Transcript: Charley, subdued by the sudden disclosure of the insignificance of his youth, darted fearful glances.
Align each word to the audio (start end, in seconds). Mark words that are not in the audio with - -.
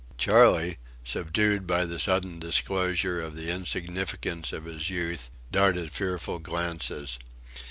Charley, 0.17 0.79
subdued 1.03 1.67
by 1.67 1.85
the 1.85 1.99
sudden 1.99 2.39
disclosure 2.39 3.21
of 3.21 3.35
the 3.35 3.51
insignificance 3.51 4.51
of 4.51 4.65
his 4.65 4.89
youth, 4.89 5.29
darted 5.51 5.91
fearful 5.91 6.39
glances. 6.39 7.19